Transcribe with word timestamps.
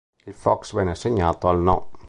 Il 0.25 0.33
Fox 0.33 0.73
venne 0.73 0.89
assegnato 0.89 1.47
al 1.47 1.59
No. 1.61 1.91